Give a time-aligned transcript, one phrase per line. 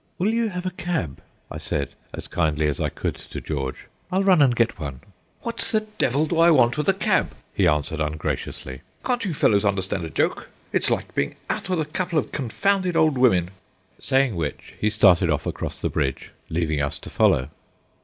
[0.17, 1.21] "Will you have a cab?"
[1.51, 3.85] I said as kindly as I could to George.
[4.11, 5.01] "I'll run and get one."
[5.43, 8.81] "What the devil do I want with a cab?" he answered, ungraciously.
[9.05, 10.49] "Can't you fellows understand a joke?
[10.73, 13.51] It's like being out with a couple of confounded old women,"
[13.99, 17.49] saying which, he started off across the bridge, leaving us to follow.